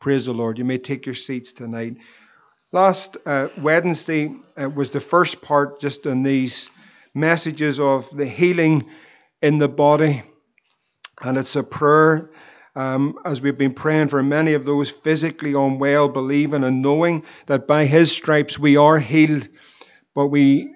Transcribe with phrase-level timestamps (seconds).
[0.00, 0.56] Praise the Lord.
[0.56, 1.98] You may take your seats tonight.
[2.72, 6.70] Last uh, Wednesday uh, was the first part just on these
[7.14, 8.86] messages of the healing
[9.42, 10.22] in the body.
[11.20, 12.30] And it's a prayer
[12.74, 17.66] um, as we've been praying for many of those physically unwell, believing and knowing that
[17.66, 19.50] by His stripes we are healed.
[20.14, 20.74] But we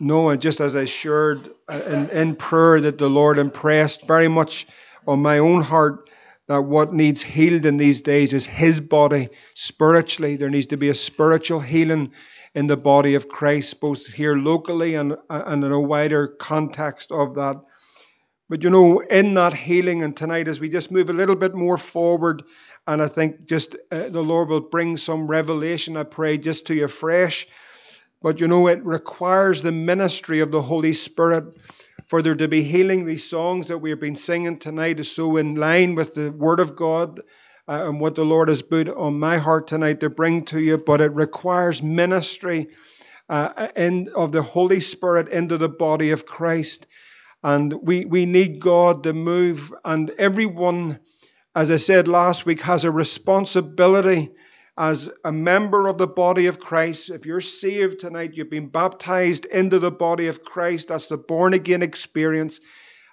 [0.00, 4.28] know, and just as I shared uh, in, in prayer, that the Lord impressed very
[4.28, 4.66] much
[5.06, 6.10] on my own heart
[6.48, 10.36] that what needs healed in these days is his body spiritually.
[10.36, 12.12] There needs to be a spiritual healing
[12.54, 17.34] in the body of Christ, both here locally and, and in a wider context of
[17.34, 17.60] that.
[18.48, 21.54] But you know, in that healing, and tonight as we just move a little bit
[21.54, 22.44] more forward,
[22.86, 26.74] and I think just uh, the Lord will bring some revelation, I pray, just to
[26.74, 27.48] you fresh.
[28.22, 31.44] But you know, it requires the ministry of the Holy Spirit
[32.06, 33.04] for there to be healing.
[33.04, 36.76] These songs that we've been singing tonight is so in line with the Word of
[36.76, 37.20] God
[37.68, 40.78] uh, and what the Lord has put on my heart tonight to bring to you,
[40.78, 42.68] but it requires ministry
[43.28, 46.86] uh, in, of the Holy Spirit into the body of Christ.
[47.42, 51.00] And we, we need God to move, and everyone,
[51.54, 54.30] as I said last week, has a responsibility
[54.78, 59.46] as a member of the body of Christ, if you're saved tonight, you've been baptized
[59.46, 62.60] into the body of Christ, that's the born again experience.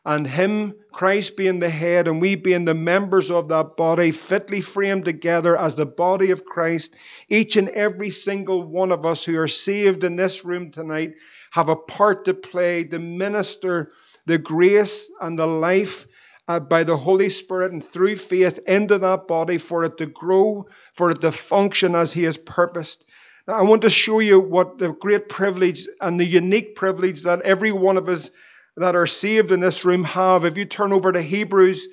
[0.06, 4.60] And Him, Christ being the head, and we being the members of that body, fitly
[4.60, 6.94] framed together as the body of Christ,
[7.30, 11.14] each and every single one of us who are saved in this room tonight
[11.52, 13.94] have a part to play to minister
[14.26, 16.08] the grace and the life
[16.48, 20.68] uh, by the Holy Spirit and through faith into that body for it to grow,
[20.94, 23.06] for it to function as He has purposed.
[23.48, 27.42] Now, I want to show you what the great privilege and the unique privilege that
[27.42, 28.32] every one of us
[28.78, 30.46] that are saved in this room have.
[30.46, 31.88] If you turn over to Hebrews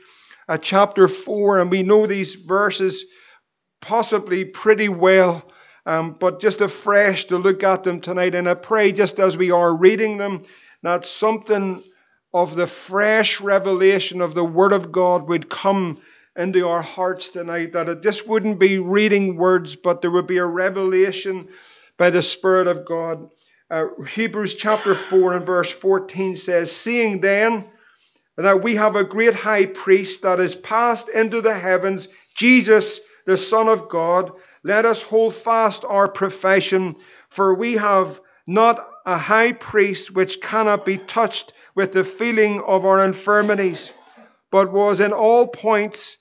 [0.49, 3.05] uh, chapter 4, and we know these verses
[3.81, 5.49] possibly pretty well.
[5.87, 8.35] Um, but just afresh to look at them tonight.
[8.35, 10.43] And I pray, just as we are reading them,
[10.83, 11.83] that something
[12.33, 16.01] of the fresh revelation of the Word of God would come
[16.37, 17.73] into our hearts tonight.
[17.73, 21.49] That just wouldn't be reading words, but there would be a revelation
[21.97, 23.31] by the Spirit of God.
[23.71, 27.65] Uh, Hebrews chapter 4 and verse 14 says, Seeing then
[28.37, 33.37] that we have a great high priest that is passed into the heavens, Jesus, the
[33.37, 34.33] Son of God,
[34.63, 36.97] let us hold fast our profession,
[37.29, 42.85] for we have not a high priest which cannot be touched with the feeling of
[42.85, 43.93] our infirmities,
[44.51, 46.19] but was in all points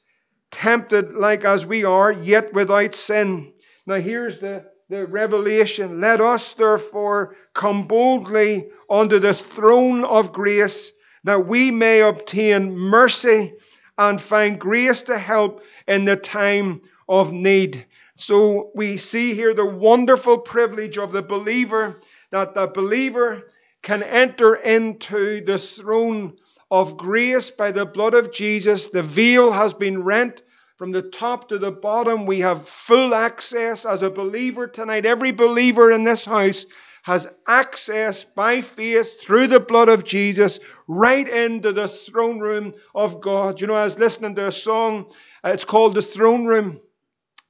[0.52, 3.54] tempted like as we are, yet without sin.
[3.86, 6.02] Now here's the, the revelation.
[6.02, 10.92] Let us therefore come boldly unto the throne of grace,
[11.24, 13.54] that we may obtain mercy
[13.98, 17.86] and find grace to help in the time of need.
[18.16, 22.00] So we see here the wonderful privilege of the believer
[22.32, 23.44] that the believer
[23.82, 26.38] can enter into the throne
[26.70, 28.88] of grace by the blood of Jesus.
[28.88, 30.42] The veil has been rent
[30.78, 32.26] from the top to the bottom.
[32.26, 35.06] We have full access as a believer tonight.
[35.06, 36.66] Every believer in this house
[37.04, 43.22] has access by faith through the blood of Jesus right into the throne room of
[43.22, 43.62] God.
[43.62, 45.12] You know, I was listening to a song,
[45.44, 46.80] it's called The Throne Room.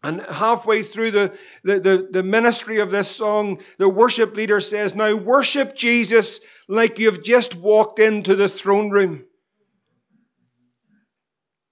[0.01, 1.33] And halfway through the,
[1.63, 6.39] the, the, the, ministry of this song, the worship leader says, Now worship Jesus
[6.69, 9.25] like you've just walked into the throne room.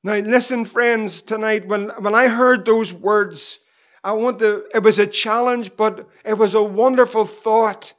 [0.03, 3.59] Now, listen, friends, tonight, when, when I heard those words,
[4.03, 7.93] I want to, it was a challenge, but it was a wonderful thought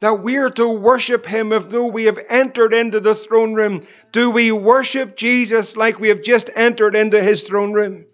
[0.00, 3.82] that we are to worship Him as though we have entered into the throne room.
[4.12, 8.06] Do we worship Jesus like we have just entered into His throne room?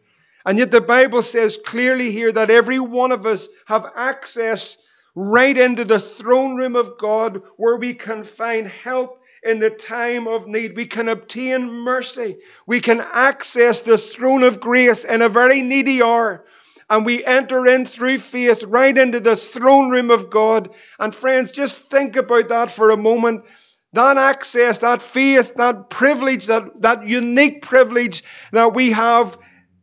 [0.49, 4.79] And yet the Bible says clearly here that every one of us have access
[5.15, 10.27] right into the throne room of God where we can find help in the time
[10.27, 10.75] of need.
[10.75, 12.39] We can obtain mercy.
[12.67, 16.47] We can access the throne of grace in a very needy hour.
[16.89, 20.71] And we enter in through faith right into the throne room of God.
[20.99, 23.45] And friends, just think about that for a moment.
[23.93, 29.37] That access, that faith, that privilege, that, that unique privilege that we have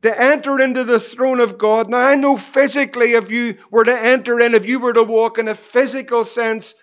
[0.06, 1.90] to enter into the throne of God.
[1.90, 5.40] Now, I know physically, if you were to enter in, if you were to walk
[5.40, 6.76] in a physical sense,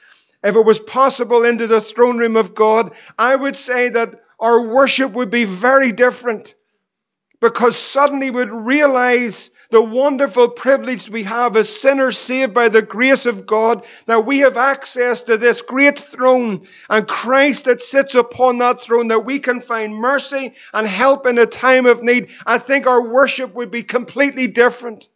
[0.43, 4.61] if it was possible into the throne room of God, I would say that our
[4.67, 6.55] worship would be very different.
[7.41, 13.25] because suddenly we'd realize the wonderful privilege we have as sinners saved by the grace
[13.25, 18.59] of God that we have access to this great throne and Christ that sits upon
[18.59, 22.29] that throne that we can find mercy and help in a time of need.
[22.45, 25.09] I think our worship would be completely different.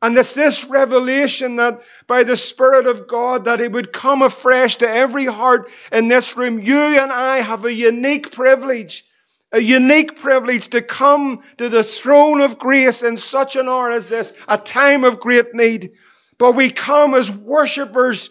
[0.00, 4.76] And it's this revelation that by the Spirit of God that it would come afresh
[4.76, 6.58] to every heart in this room.
[6.58, 9.04] You and I have a unique privilege,
[9.52, 14.08] a unique privilege to come to the throne of grace in such an hour as
[14.08, 15.92] this, a time of great need.
[16.36, 18.30] But we come as worshippers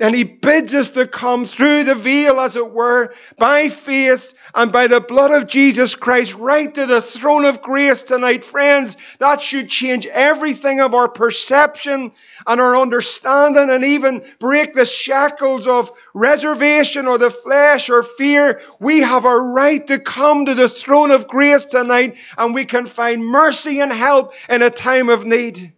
[0.00, 4.72] and he bids us to come through the veil, as it were, by faith and
[4.72, 8.42] by the blood of Jesus Christ, right to the throne of grace tonight.
[8.42, 12.12] Friends, that should change everything of our perception
[12.46, 18.60] and our understanding and even break the shackles of reservation or the flesh or fear.
[18.78, 22.86] We have a right to come to the throne of grace tonight and we can
[22.86, 25.74] find mercy and help in a time of need.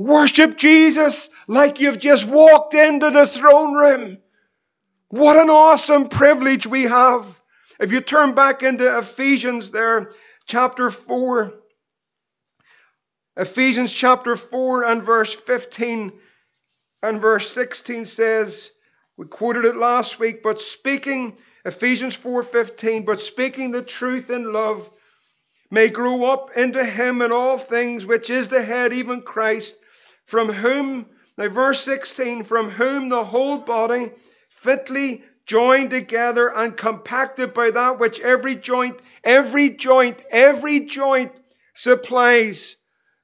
[0.00, 4.16] Worship Jesus like you've just walked into the throne room.
[5.08, 7.42] What an awesome privilege we have.
[7.78, 10.10] If you turn back into Ephesians there,
[10.46, 11.52] chapter 4,
[13.36, 16.12] Ephesians chapter 4 and verse 15
[17.02, 18.70] and verse 16 says,
[19.18, 21.36] we quoted it last week, but speaking,
[21.66, 24.90] Ephesians 4:15, but speaking the truth in love
[25.70, 29.76] may grow up into him in all things, which is the head, even Christ
[30.30, 31.06] from whom,
[31.36, 34.12] now verse 16, from whom the whole body
[34.48, 41.32] fitly joined together and compacted by that which every joint, every joint, every joint
[41.74, 42.76] supplies.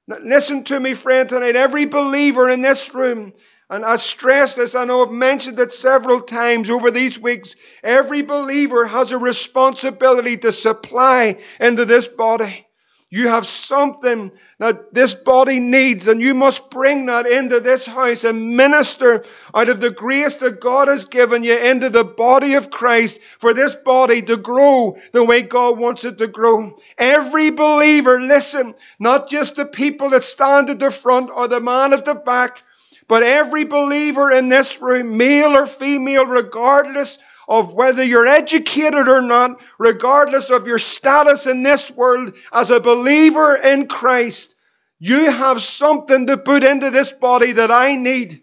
[0.08, 1.54] Listen to me, friend, tonight.
[1.54, 3.34] Every believer in this room,
[3.70, 7.54] and I stress this, I know I've mentioned it several times over these weeks.
[7.84, 12.65] Every believer has a responsibility to supply into this body.
[13.08, 18.24] You have something that this body needs, and you must bring that into this house
[18.24, 19.22] and minister
[19.54, 23.54] out of the grace that God has given you into the body of Christ for
[23.54, 26.76] this body to grow the way God wants it to grow.
[26.98, 31.92] Every believer, listen, not just the people that stand at the front or the man
[31.92, 32.64] at the back,
[33.06, 39.22] but every believer in this room, male or female, regardless of whether you're educated or
[39.22, 44.54] not, regardless of your status in this world, as a believer in Christ,
[44.98, 48.42] you have something to put into this body that I need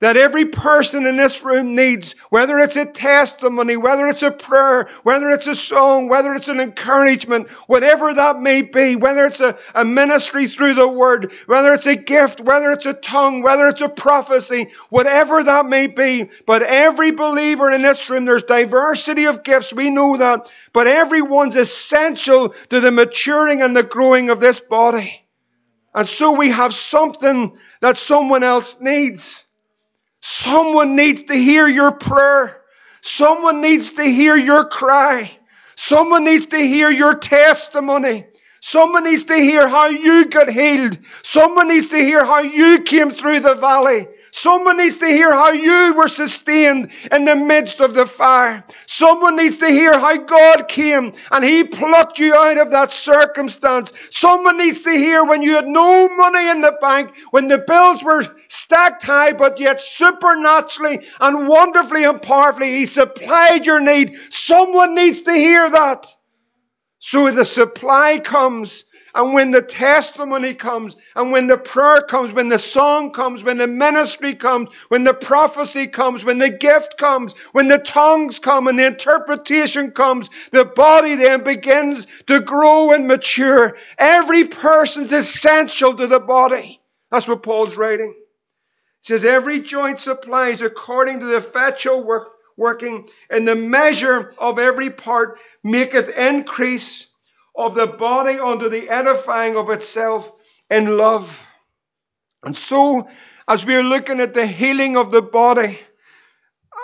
[0.00, 4.88] that every person in this room needs, whether it's a testimony, whether it's a prayer,
[5.02, 9.58] whether it's a song, whether it's an encouragement, whatever that may be, whether it's a,
[9.74, 13.80] a ministry through the word, whether it's a gift, whether it's a tongue, whether it's
[13.80, 16.30] a prophecy, whatever that may be.
[16.46, 21.56] But every believer in this room, there's diversity of gifts, we know that, but everyone's
[21.56, 25.24] essential to the maturing and the growing of this body.
[25.92, 29.44] And so we have something that someone else needs.
[30.20, 32.60] Someone needs to hear your prayer.
[33.02, 35.30] Someone needs to hear your cry.
[35.76, 38.26] Someone needs to hear your testimony.
[38.60, 40.98] Someone needs to hear how you got healed.
[41.22, 44.06] Someone needs to hear how you came through the valley.
[44.30, 48.64] Someone needs to hear how you were sustained in the midst of the fire.
[48.86, 53.92] Someone needs to hear how God came and He plucked you out of that circumstance.
[54.10, 58.04] Someone needs to hear when you had no money in the bank, when the bills
[58.04, 64.16] were stacked high, but yet supernaturally and wonderfully and powerfully He supplied your need.
[64.30, 66.06] Someone needs to hear that.
[67.00, 68.84] So the supply comes
[69.14, 73.56] and when the testimony comes, and when the prayer comes, when the song comes, when
[73.56, 78.68] the ministry comes, when the prophecy comes, when the gift comes, when the tongues come
[78.68, 83.76] and the interpretation comes, the body then begins to grow and mature.
[83.96, 86.80] Every person's essential to the body.
[87.10, 88.14] That's what Paul's writing.
[88.14, 94.58] He says, Every joint supplies according to the effectual work, working, and the measure of
[94.58, 97.07] every part maketh increase
[97.58, 100.32] of the body unto the edifying of itself
[100.70, 101.46] in love.
[102.44, 103.08] And so,
[103.48, 105.78] as we are looking at the healing of the body,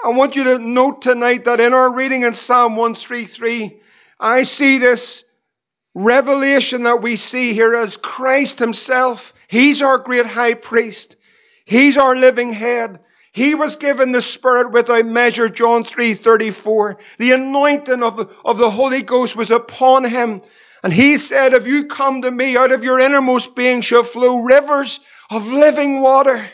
[0.04, 3.80] I want you to note tonight that in our reading in Psalm 133,
[4.18, 5.22] I see this
[5.94, 9.32] revelation that we see here as Christ Himself.
[9.46, 11.14] He's our great high priest.
[11.64, 12.98] He's our living head.
[13.32, 16.98] He was given the Spirit without measure, John 3 34.
[17.18, 20.42] The anointing of, of the Holy Ghost was upon him.
[20.84, 24.42] And he said, If you come to me, out of your innermost being shall flow
[24.42, 25.00] rivers
[25.30, 26.46] of living water.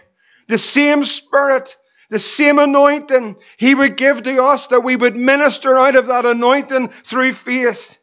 [0.47, 1.77] The same Spirit,
[2.11, 6.27] the same anointing he would give to us that we would minister out of that
[6.27, 7.99] anointing through faith.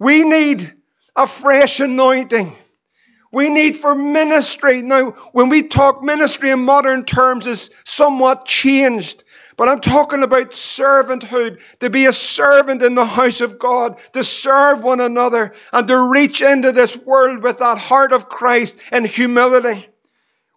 [0.00, 0.74] We need
[1.14, 2.56] a fresh anointing.
[3.30, 4.82] We need for ministry.
[4.82, 9.22] Now, when we talk ministry in modern terms is somewhat changed.
[9.58, 14.22] But I'm talking about servanthood, to be a servant in the house of God, to
[14.22, 19.04] serve one another, and to reach into this world with that heart of Christ and
[19.04, 19.88] humility.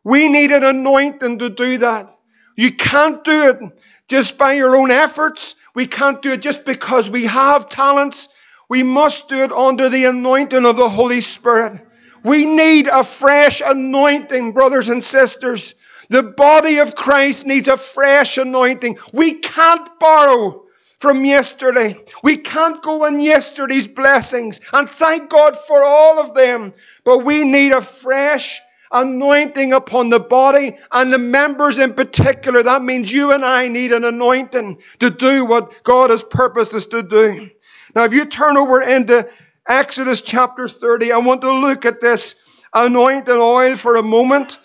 [0.04, 2.16] We need an anointing to do that.
[2.56, 3.60] You can't do it
[4.08, 5.56] just by your own efforts.
[5.74, 8.30] We can't do it just because we have talents.
[8.70, 11.82] We must do it under the anointing of the Holy Spirit.
[12.24, 15.74] We need a fresh anointing, brothers and sisters.
[16.12, 18.98] The body of Christ needs a fresh anointing.
[19.14, 20.66] We can't borrow
[21.00, 22.04] from yesterday.
[22.22, 24.60] We can't go on yesterday's blessings.
[24.74, 26.74] And thank God for all of them.
[27.06, 32.62] But we need a fresh anointing upon the body and the members in particular.
[32.62, 36.88] That means you and I need an anointing to do what God has purposed us
[36.88, 37.50] to do.
[37.96, 39.30] Now, if you turn over into
[39.66, 42.36] Exodus chapter 30, I want to look at this
[42.74, 44.58] anointing oil for a moment.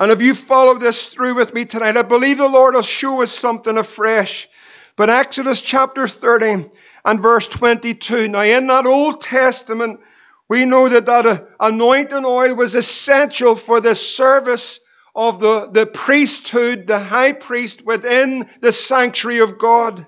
[0.00, 3.22] And if you follow this through with me tonight, I believe the Lord will show
[3.22, 4.48] us something afresh.
[4.94, 6.70] But Exodus chapter 30
[7.04, 8.28] and verse 22.
[8.28, 10.00] Now, in that Old Testament,
[10.48, 14.80] we know that that uh, anointing oil was essential for the service
[15.14, 20.06] of the, the priesthood, the high priest within the sanctuary of God.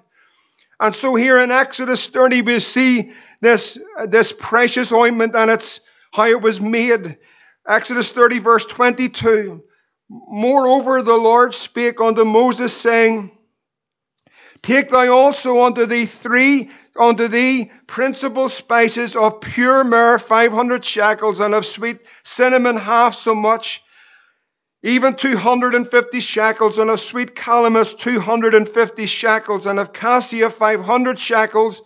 [0.79, 5.81] And so here in Exodus 30, we see this, uh, this precious ointment and it's
[6.13, 7.19] how it was made.
[7.67, 9.63] Exodus 30, verse 22.
[10.11, 13.31] Moreover, the Lord spake unto Moses, saying,
[14.61, 20.85] Take thou also unto thee three, unto thee principal spices of pure myrrh, five hundred
[20.85, 23.85] shekels, and of sweet cinnamon half so much,
[24.83, 29.65] even two hundred and fifty shekels, and of sweet calamus two hundred and fifty shekels,
[29.65, 31.83] and of cassia five hundred shekels,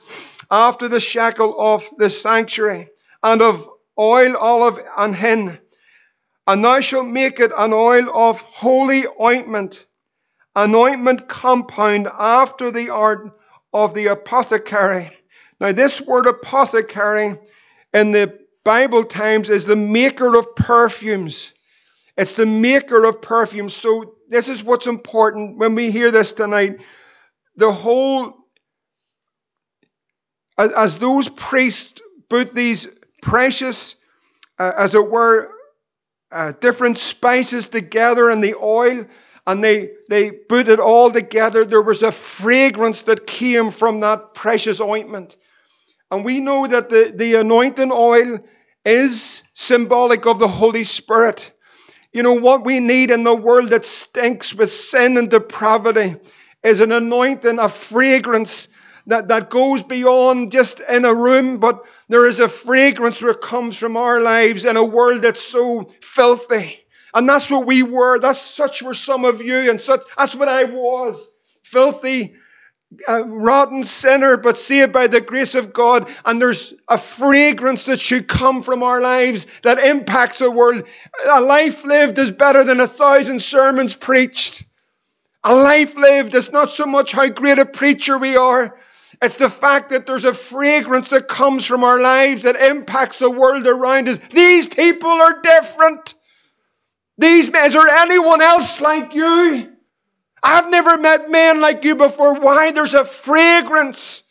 [0.50, 2.88] after the shekel of the sanctuary,
[3.22, 5.58] and of oil, olive, and hin
[6.46, 9.84] and thou shalt make it an oil of holy ointment,
[10.54, 13.30] an ointment compound after the art
[13.72, 15.10] of the apothecary.
[15.60, 17.38] Now, this word apothecary
[17.92, 21.52] in the Bible times is the maker of perfumes.
[22.16, 23.74] It's the maker of perfumes.
[23.74, 26.80] So, this is what's important when we hear this tonight.
[27.56, 28.34] The whole,
[30.58, 32.86] as those priests put these
[33.22, 33.96] precious,
[34.58, 35.53] uh, as it were,
[36.34, 39.06] uh, different spices together in the oil
[39.46, 41.64] and they, they put it all together.
[41.64, 45.36] There was a fragrance that came from that precious ointment.
[46.10, 48.40] And we know that the, the anointing oil
[48.84, 51.52] is symbolic of the Holy Spirit.
[52.12, 56.16] You know, what we need in the world that stinks with sin and depravity
[56.62, 58.68] is an anointing, a fragrance
[59.06, 63.76] that, that goes beyond just in a room, but there is a fragrance that comes
[63.76, 66.80] from our lives in a world that's so filthy.
[67.12, 68.18] And that's what we were.
[68.18, 71.30] That's such were some of you, and such that's what I was.
[71.62, 72.34] Filthy,
[73.08, 76.10] uh, rotten sinner, but saved by the grace of God.
[76.24, 80.86] And there's a fragrance that should come from our lives that impacts the world.
[81.24, 84.64] A life lived is better than a thousand sermons preached.
[85.44, 88.76] A life lived is not so much how great a preacher we are,
[89.24, 93.30] it's the fact that there's a fragrance that comes from our lives that impacts the
[93.30, 94.18] world around us.
[94.30, 96.14] These people are different.
[97.16, 99.72] These men, is there anyone else like you?
[100.42, 102.34] I've never met men like you before.
[102.34, 102.70] Why?
[102.72, 104.22] There's a fragrance.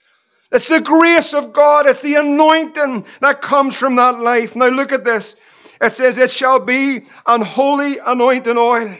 [0.51, 1.88] It's the grace of God.
[1.88, 4.55] It's the anointing that comes from that life.
[4.55, 5.35] Now look at this.
[5.81, 8.95] It says, It shall be an holy anointing oil.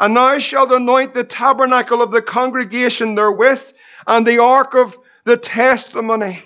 [0.00, 3.72] And thou shalt anoint the tabernacle of the congregation therewith,
[4.08, 6.42] and the ark of the testimony,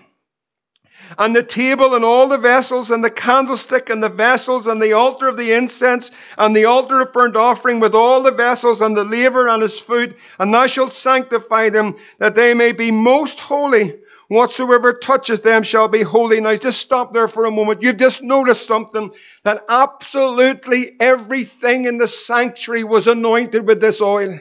[1.16, 4.94] and the table and all the vessels, and the candlestick and the vessels, and the
[4.94, 8.96] altar of the incense, and the altar of burnt offering, with all the vessels, and
[8.96, 13.38] the laver and his food, and thou shalt sanctify them, that they may be most
[13.38, 14.00] holy.
[14.28, 16.40] Whatsoever touches them shall be holy.
[16.40, 17.82] Now, just stop there for a moment.
[17.82, 19.12] You've just noticed something
[19.44, 24.40] that absolutely everything in the sanctuary was anointed with this oil.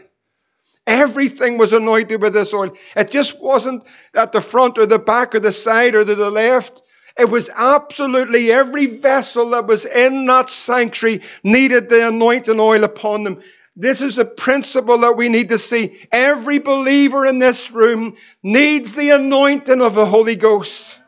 [0.88, 2.74] Everything was anointed with this oil.
[2.96, 6.30] It just wasn't at the front or the back or the side or to the
[6.30, 6.82] left.
[7.18, 13.24] It was absolutely every vessel that was in that sanctuary needed the anointing oil upon
[13.24, 13.42] them.
[13.76, 16.08] This is a principle that we need to see.
[16.12, 21.00] Every believer in this room needs the anointing of the Holy Ghost.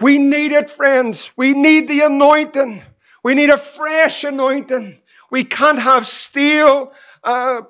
[0.00, 1.30] We need it, friends.
[1.36, 2.82] We need the anointing.
[3.24, 4.98] We need a fresh anointing.
[5.30, 6.92] We can't have stale,
[7.24, 7.62] uh,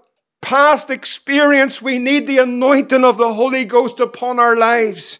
[0.46, 5.18] past experience, we need the anointing of the Holy Ghost upon our lives.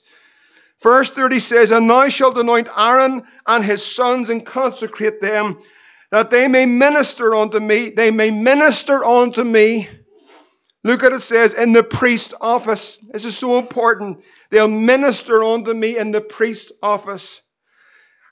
[0.80, 5.58] Verse 30 says, And thou shalt anoint Aaron and his sons and consecrate them,
[6.12, 7.90] that they may minister unto me.
[7.90, 9.88] They may minister unto me.
[10.84, 13.00] Look at it says, in the priest's office.
[13.10, 14.20] This is so important.
[14.50, 17.40] They'll minister unto me in the priest's office.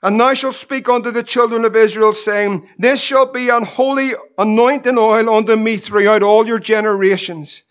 [0.05, 4.11] And thou shalt speak unto the children of Israel, saying, This shall be an holy
[4.37, 7.63] anointing oil unto me throughout all your generations.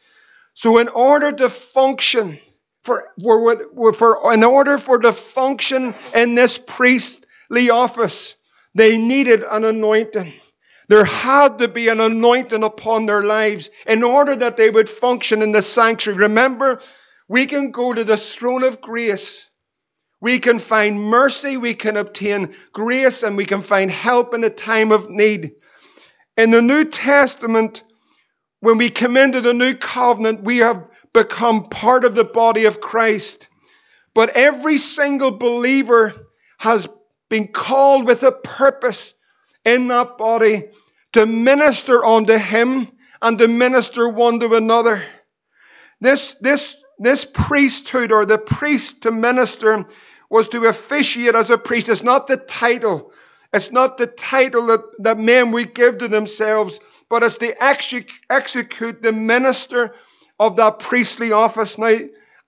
[0.53, 2.41] So, in order to function,
[2.83, 8.35] for, for, for, in order for to function in this priestly office,
[8.75, 10.33] they needed an anointing.
[10.89, 15.41] There had to be an anointing upon their lives in order that they would function
[15.41, 16.19] in the sanctuary.
[16.19, 16.81] Remember,
[17.29, 19.49] we can go to the throne of grace.
[20.25, 24.49] We can find mercy, we can obtain grace, and we can find help in a
[24.49, 25.53] time of need.
[26.39, 27.83] In the New Testament,
[28.61, 32.81] when we come into the new covenant, we have become part of the body of
[32.81, 33.49] Christ.
[34.15, 36.15] But every single believer
[36.57, 36.89] has
[37.29, 39.13] been called with a purpose
[39.63, 40.71] in that body
[41.13, 42.91] to minister unto Him
[43.21, 45.05] and to minister one to another.
[46.01, 49.85] This, this, this priesthood or the priest to minister
[50.31, 51.89] was to officiate as a priest.
[51.89, 53.13] It's not the title.
[53.53, 59.03] It's not the title that, that men would give to themselves, but it's to execute
[59.03, 59.95] the minister
[60.41, 61.79] of that priestly office.
[61.79, 61.97] Now,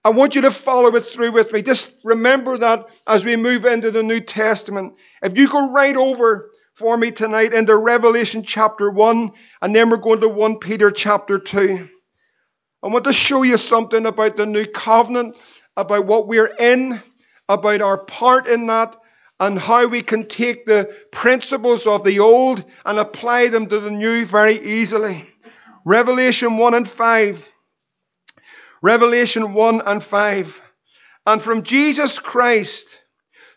[0.03, 1.61] I want you to follow it through with me.
[1.61, 4.95] Just remember that as we move into the New Testament.
[5.21, 9.31] If you go right over for me tonight into Revelation chapter 1,
[9.61, 11.89] and then we're going to 1 Peter chapter 2.
[12.83, 15.35] I want to show you something about the new covenant,
[15.75, 17.01] about what we're in,
[17.49, 18.95] about our part in that,
[19.39, 23.91] and how we can take the principles of the old and apply them to the
[23.91, 25.29] new very easily.
[25.85, 27.51] Revelation 1 and 5.
[28.81, 30.61] Revelation 1 and 5.
[31.25, 32.99] And from Jesus Christ,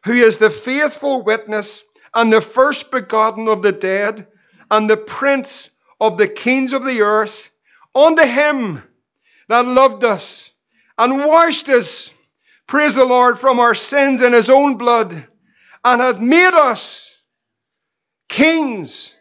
[0.04, 4.26] who is the faithful witness and the first begotten of the dead,
[4.70, 5.70] and the prince
[6.00, 7.50] of the kings of the earth,
[7.94, 8.82] unto him
[9.49, 10.50] that loved us
[10.97, 12.12] and washed us,
[12.71, 15.12] praise the Lord, from our sins in his own blood,
[15.85, 17.15] and hath made us
[18.29, 19.12] kings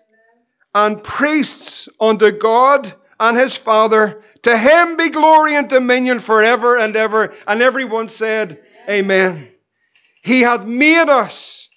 [0.75, 4.21] and priests unto God and his Father.
[4.43, 7.33] To him be glory and dominion forever and ever.
[7.47, 9.31] And everyone said, Amen.
[9.31, 9.51] Amen.
[10.21, 11.69] He hath made us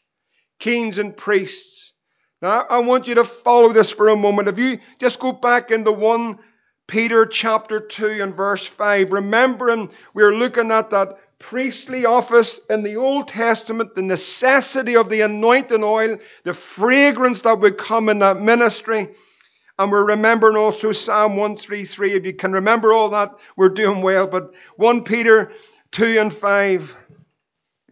[0.58, 1.94] kings and priests.
[2.42, 4.48] Now, I want you to follow this for a moment.
[4.48, 6.38] If you just go back into 1
[6.86, 12.96] Peter chapter 2 and verse 5, remembering we're looking at that priestly office in the
[12.96, 18.40] Old Testament, the necessity of the anointing oil, the fragrance that would come in that
[18.40, 19.10] ministry.
[19.78, 22.12] And we're remembering also Psalm 133.
[22.12, 24.26] If you can remember all that, we're doing well.
[24.26, 25.52] But 1 Peter
[25.90, 26.96] 2 and 5.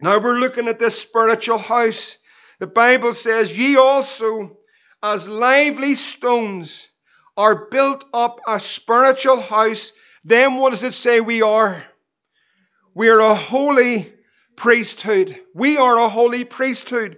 [0.01, 2.17] Now we're looking at this spiritual house.
[2.59, 4.57] The Bible says, Ye also,
[5.03, 6.87] as lively stones,
[7.35, 9.93] are built up a spiritual house.
[10.23, 11.83] Then what does it say we are?
[12.93, 14.11] We are a holy
[14.57, 15.39] priesthood.
[15.53, 17.17] We are a holy priesthood.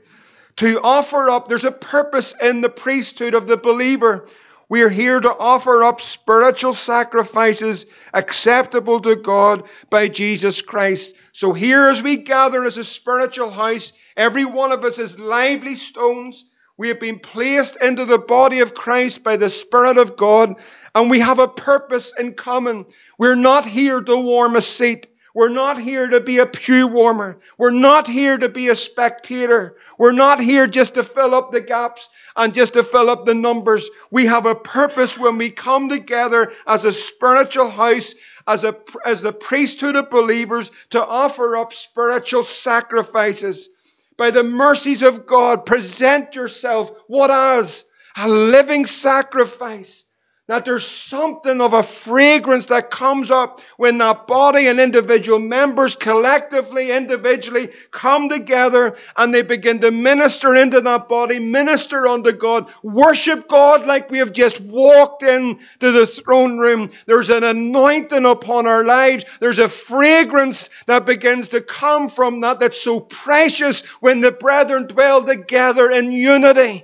[0.57, 4.27] To offer up, there's a purpose in the priesthood of the believer.
[4.69, 11.15] We are here to offer up spiritual sacrifices acceptable to God by Jesus Christ.
[11.31, 15.73] So, here as we gather as a spiritual house, every one of us is lively
[15.73, 16.45] stones.
[16.77, 20.55] We have been placed into the body of Christ by the Spirit of God,
[20.93, 22.85] and we have a purpose in common.
[23.17, 25.07] We're not here to warm a seat.
[25.33, 27.39] We're not here to be a pew warmer.
[27.57, 29.75] We're not here to be a spectator.
[29.97, 33.33] We're not here just to fill up the gaps and just to fill up the
[33.33, 33.89] numbers.
[34.11, 38.13] We have a purpose when we come together as a spiritual house,
[38.47, 43.69] as, a, as the priesthood of believers, to offer up spiritual sacrifices.
[44.17, 50.05] By the mercies of God, present yourself what as a living sacrifice
[50.47, 55.95] that there's something of a fragrance that comes up when that body and individual members
[55.95, 62.69] collectively, individually come together and they begin to minister into that body, minister unto God,
[62.83, 66.91] worship God like we have just walked into the throne room.
[67.05, 69.23] There's an anointing upon our lives.
[69.39, 74.87] There's a fragrance that begins to come from that that's so precious when the brethren
[74.87, 76.83] dwell together in unity.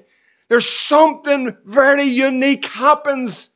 [0.50, 3.50] There's something very unique happens.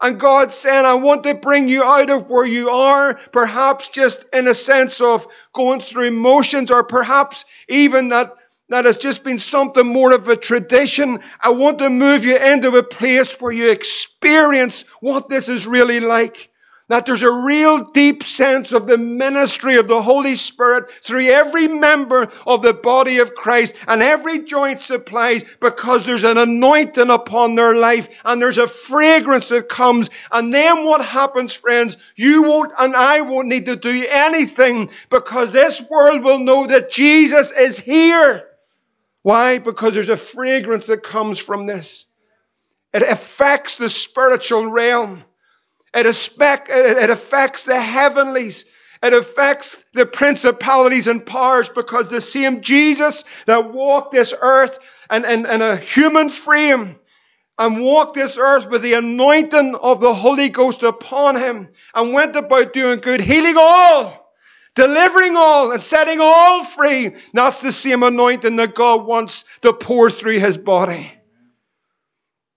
[0.00, 4.24] And God saying, I want to bring you out of where you are, perhaps just
[4.32, 8.34] in a sense of going through emotions, or perhaps even that
[8.70, 11.20] that has just been something more of a tradition.
[11.40, 16.00] I want to move you into a place where you experience what this is really
[16.00, 16.50] like.
[16.88, 21.68] That there's a real deep sense of the ministry of the Holy Spirit through every
[21.68, 27.54] member of the body of Christ and every joint supplies because there's an anointing upon
[27.54, 30.10] their life and there's a fragrance that comes.
[30.32, 31.98] And then what happens, friends?
[32.16, 36.90] You won't and I won't need to do anything because this world will know that
[36.90, 38.44] Jesus is here.
[39.22, 39.58] Why?
[39.58, 42.06] Because there's a fragrance that comes from this.
[42.94, 45.24] It affects the spiritual realm.
[45.94, 48.64] It, it affects the heavenlies.
[49.02, 55.24] It affects the principalities and powers because the same Jesus that walked this earth and
[55.24, 56.96] in, in a human frame
[57.58, 62.36] and walked this earth with the anointing of the Holy Ghost upon him and went
[62.36, 64.32] about doing good, healing all,
[64.74, 67.14] delivering all, and setting all free.
[67.32, 71.10] That's the same anointing that God wants to pour through his body.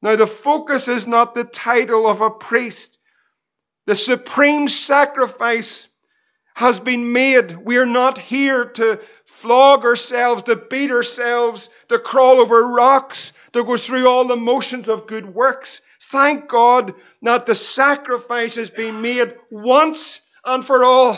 [0.03, 2.97] Now, the focus is not the title of a priest.
[3.91, 5.89] The supreme sacrifice
[6.53, 7.57] has been made.
[7.57, 13.65] We are not here to flog ourselves, to beat ourselves, to crawl over rocks, to
[13.65, 15.81] go through all the motions of good works.
[16.03, 21.17] Thank God that the sacrifice has been made once and for all.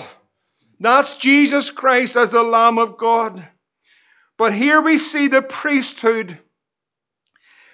[0.79, 3.47] That's Jesus Christ as the Lamb of God.
[4.35, 6.39] But here we see the priesthood.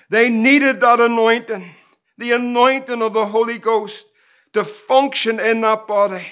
[0.09, 1.73] They needed that anointing,
[2.17, 4.08] the anointing of the Holy Ghost
[4.53, 6.25] to function in that body.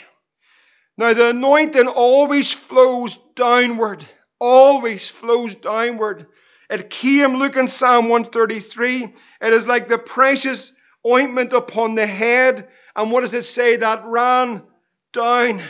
[0.98, 4.04] Now, the anointing always flows downward,
[4.40, 6.26] always flows downward.
[6.70, 10.74] It came, look in Psalm 133, it is like the precious
[11.06, 12.68] ointment upon the head.
[12.96, 13.78] And what does it say?
[13.78, 14.64] That ran
[15.14, 15.62] down.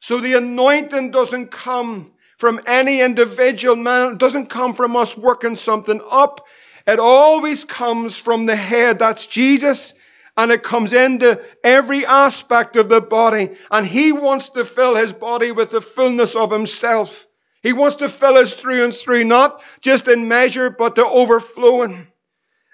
[0.00, 5.56] So the anointing doesn't come from any individual man, it doesn't come from us working
[5.56, 6.46] something up.
[6.86, 9.00] It always comes from the head.
[9.00, 9.92] That's Jesus
[10.38, 13.56] and it comes into every aspect of the body.
[13.72, 17.26] And He wants to fill His body with the fullness of Himself.
[17.60, 22.06] He wants to fill us through and through, not just in measure, but to overflowing.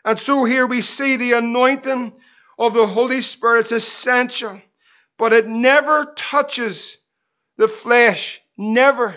[0.05, 2.13] And so here we see the anointing
[2.59, 4.61] of the Holy Spirit is essential,
[5.17, 6.99] but it never touches
[7.57, 8.43] the flesh.
[8.59, 9.17] Never.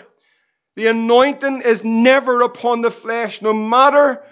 [0.74, 4.22] The anointing is never upon the flesh, no matter,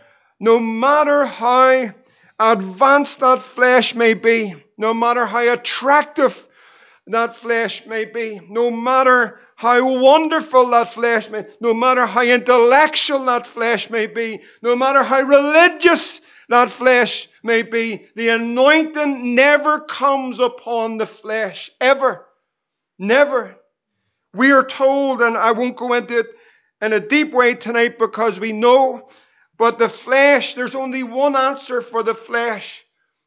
[0.41, 1.93] no matter how
[2.39, 6.47] advanced that flesh may be, no matter how attractive
[7.07, 12.23] that flesh may be, no matter how wonderful that flesh may, be, no matter how
[12.23, 19.35] intellectual that flesh may be, no matter how religious that flesh may be, the anointing
[19.35, 22.27] never comes upon the flesh, ever.
[22.99, 23.57] Never.
[24.35, 26.27] We are told, and I won't go into it
[26.83, 29.09] in a deep way tonight because we know
[29.59, 32.85] but the flesh, there's only one answer for the flesh.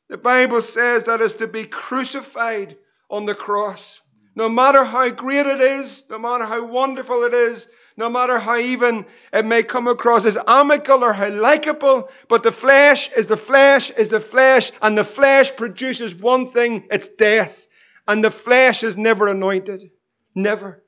[0.09, 2.77] The Bible says that is to be crucified
[3.09, 4.01] on the cross.
[4.35, 8.57] No matter how great it is, no matter how wonderful it is, no matter how
[8.57, 13.35] even it may come across as amicable or how likable, but the flesh is the
[13.35, 17.67] flesh is the flesh, and the flesh produces one thing it's death.
[18.07, 19.91] And the flesh is never anointed.
[20.33, 20.83] Never.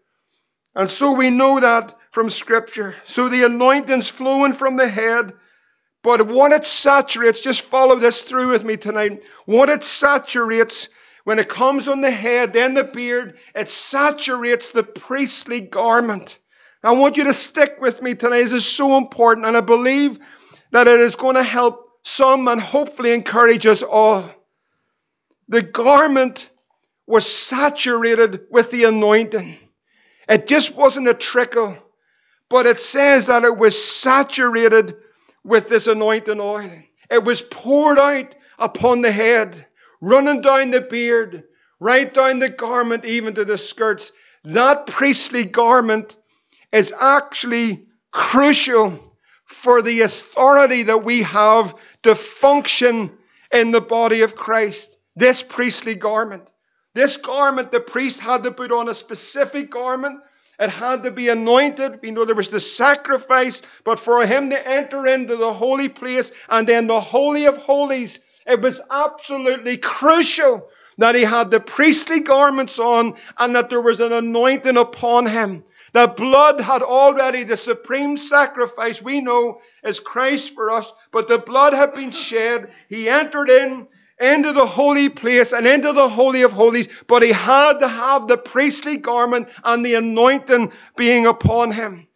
[0.74, 2.96] And so we know that from Scripture.
[3.04, 5.34] So the anointing's flowing from the head.
[6.04, 9.24] But what it saturates, just follow this through with me tonight.
[9.46, 10.90] What it saturates
[11.24, 16.40] when it comes on the head, then the beard, it saturates the priestly garment.
[16.84, 18.42] I want you to stick with me tonight.
[18.42, 20.18] This is so important, and I believe
[20.72, 24.28] that it is going to help some and hopefully encourage us all.
[25.48, 26.50] The garment
[27.06, 29.58] was saturated with the anointing.
[30.28, 31.78] It just wasn't a trickle.
[32.52, 34.98] But it says that it was saturated
[35.42, 36.70] with this anointing oil.
[37.10, 39.66] It was poured out upon the head,
[40.02, 41.46] running down the beard,
[41.80, 44.12] right down the garment, even to the skirts.
[44.44, 46.18] That priestly garment
[46.74, 49.00] is actually crucial
[49.46, 53.18] for the authority that we have to function
[53.54, 54.98] in the body of Christ.
[55.16, 56.52] This priestly garment.
[56.94, 60.20] This garment, the priest had to put on a specific garment
[60.60, 62.00] it had to be anointed.
[62.02, 66.32] We know there was the sacrifice, but for him to enter into the holy place
[66.50, 72.20] and then the Holy of Holies, it was absolutely crucial that he had the priestly
[72.20, 75.64] garments on and that there was an anointing upon him.
[75.94, 81.38] That blood had already, the supreme sacrifice we know is Christ for us, but the
[81.38, 82.72] blood had been shed.
[82.88, 83.88] He entered in
[84.22, 88.28] into the holy place and into the holy of holies, but he had to have
[88.28, 92.08] the priestly garment and the anointing being upon him.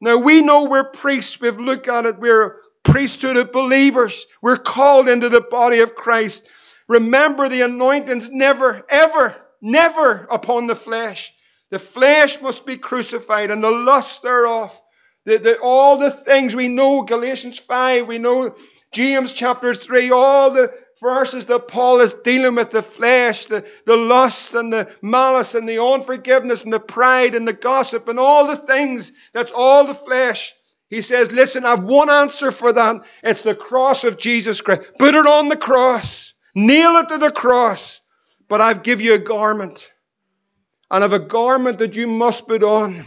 [0.00, 1.40] Now we know we're priests.
[1.40, 2.18] We've looked at it.
[2.18, 4.26] We're priesthood of believers.
[4.42, 6.46] We're called into the body of Christ.
[6.88, 11.32] Remember, the anointing's never, ever, never upon the flesh.
[11.70, 14.78] The flesh must be crucified and the lust thereof.
[15.24, 18.54] The, the, all the things we know, Galatians 5, we know
[18.92, 23.96] James chapter 3, all the verses that Paul is dealing with the flesh, the, the
[23.96, 28.46] lust and the malice and the unforgiveness and the pride and the gossip and all
[28.46, 29.12] the things.
[29.32, 30.54] That's all the flesh.
[30.88, 33.02] He says, Listen, I've one answer for that.
[33.22, 34.82] It's the cross of Jesus Christ.
[34.98, 38.00] Put it on the cross, nail it to the cross.
[38.48, 39.90] But I've give you a garment.
[40.90, 43.06] And I've a garment that you must put on.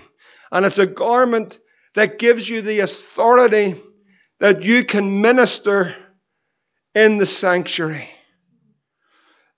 [0.51, 1.59] And it's a garment
[1.97, 3.73] that gives you the authority
[4.39, 5.95] that you can minister
[6.93, 8.07] in the sanctuary.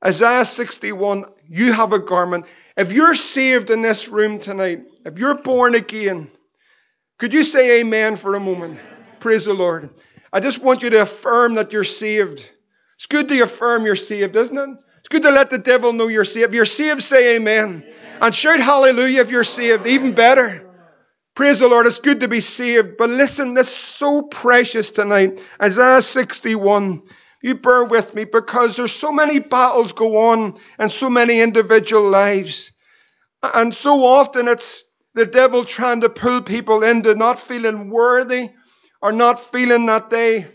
[0.04, 2.46] Isaiah 61, you have a garment.
[2.78, 6.32] If you're saved in this room tonight, if you're born again,
[7.18, 8.80] could you say amen for a moment?
[9.20, 9.90] Praise the Lord.
[10.32, 12.50] I just want you to affirm that you're saved.
[12.96, 14.82] It's good to affirm you're saved, isn't it?
[15.00, 16.48] It's good to let the devil know you're saved.
[16.48, 17.84] If you're saved, say amen.
[18.22, 19.88] And shout hallelujah if you're saved.
[19.88, 20.69] Even better.
[21.40, 21.88] Praise the Lord.
[21.88, 22.98] It's good to be saved.
[22.98, 25.42] But listen, this is so precious tonight.
[25.62, 27.02] Isaiah 61.
[27.42, 32.10] You bear with me because there's so many battles go on and so many individual
[32.10, 32.74] lives.
[33.42, 38.50] And so often it's the devil trying to pull people into not feeling worthy
[39.02, 40.46] or not feeling that they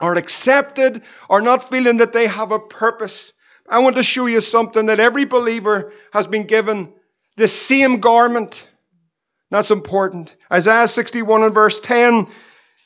[0.00, 3.34] are accepted or not feeling that they have a purpose.
[3.68, 6.94] I want to show you something that every believer has been given
[7.36, 8.66] the same garment.
[9.50, 10.34] That's important.
[10.52, 12.26] Isaiah 61 and verse 10,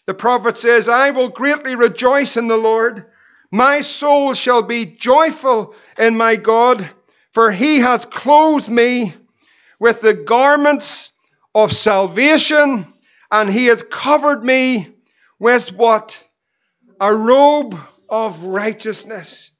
[0.07, 3.07] the prophet says, I will greatly rejoice in the Lord.
[3.51, 6.89] My soul shall be joyful in my God,
[7.33, 9.15] for he hath clothed me
[9.79, 11.11] with the garments
[11.55, 12.87] of salvation,
[13.31, 14.89] and he hath covered me
[15.39, 16.23] with what?
[17.01, 17.77] A robe
[18.09, 19.51] of righteousness.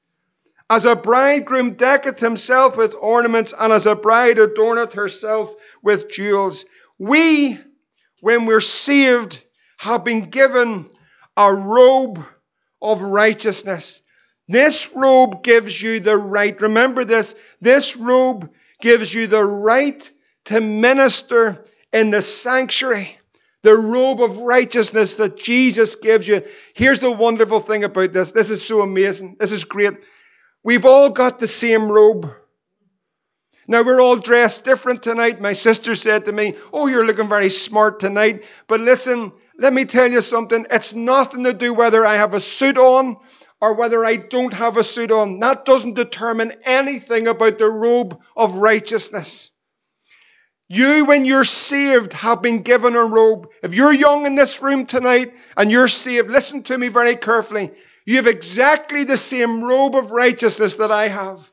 [0.69, 6.65] As a bridegroom decketh himself with ornaments, and as a bride adorneth herself with jewels.
[7.03, 7.59] We,
[8.21, 9.43] when we're saved,
[9.77, 10.89] have been given
[11.35, 12.23] a robe
[12.81, 14.01] of righteousness.
[14.47, 20.11] This robe gives you the right, remember this, this robe gives you the right
[20.45, 23.17] to minister in the sanctuary.
[23.63, 26.43] The robe of righteousness that Jesus gives you.
[26.73, 28.31] Here's the wonderful thing about this.
[28.31, 29.35] This is so amazing.
[29.41, 30.05] This is great.
[30.63, 32.31] We've all got the same robe.
[33.67, 35.39] Now, we're all dressed different tonight.
[35.39, 38.43] My sister said to me, Oh, you're looking very smart tonight.
[38.67, 40.67] But listen, let me tell you something.
[40.69, 43.17] It's nothing to do whether I have a suit on
[43.61, 45.39] or whether I don't have a suit on.
[45.39, 49.49] That doesn't determine anything about the robe of righteousness.
[50.67, 53.49] You, when you're saved, have been given a robe.
[53.61, 57.71] If you're young in this room tonight and you're saved, listen to me very carefully.
[58.05, 61.49] You have exactly the same robe of righteousness that I have.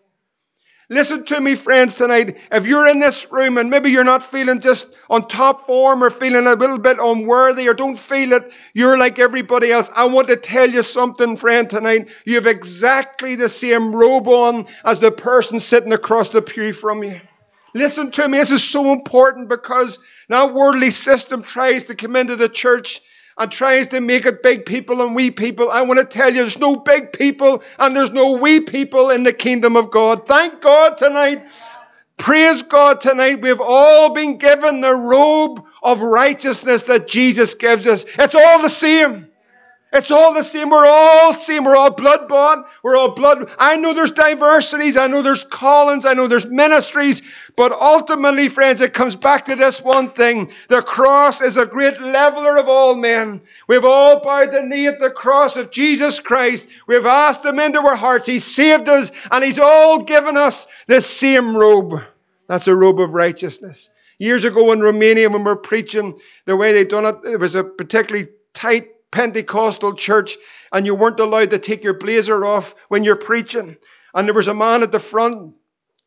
[0.92, 2.37] Listen to me, friends, tonight.
[2.50, 6.11] If you're in this room and maybe you're not feeling just on top form or
[6.11, 9.88] feeling a little bit unworthy or don't feel it, you're like everybody else.
[9.94, 12.09] I want to tell you something, friend, tonight.
[12.24, 17.05] You have exactly the same robe on as the person sitting across the pew from
[17.05, 17.20] you.
[17.72, 18.38] Listen to me.
[18.38, 23.00] This is so important because now worldly system tries to come into the church
[23.40, 25.70] and tries to make it big people and wee people.
[25.70, 29.22] I want to tell you, there's no big people and there's no wee people in
[29.22, 30.26] the kingdom of God.
[30.26, 31.46] Thank God tonight.
[32.18, 33.40] Praise God tonight.
[33.40, 38.05] We've all been given the robe of righteousness that Jesus gives us.
[38.18, 39.30] It's all the same.
[39.92, 40.70] It's all the same.
[40.70, 41.64] We're all same.
[41.64, 42.68] We're all blood bought.
[42.83, 43.50] We're all blood.
[43.59, 44.96] I know there's diversities.
[44.96, 46.05] I know there's callings.
[46.05, 47.22] I know there's ministries.
[47.57, 50.53] But ultimately, friends, it comes back to this one thing.
[50.68, 53.40] The cross is a great leveler of all men.
[53.66, 56.68] We've all bowed the knee at the cross of Jesus Christ.
[56.87, 58.29] We've asked Him into our hearts.
[58.29, 62.00] He saved us and He's all given us the same robe.
[62.46, 63.90] That's a robe of righteousness.
[64.18, 67.57] Years ago in Romania, when we were preaching, the way they done it, it was
[67.57, 70.37] a particularly tight Pentecostal church
[70.73, 73.77] and you weren't allowed to take your blazer off when you're preaching.
[74.14, 75.55] And there was a man at the front.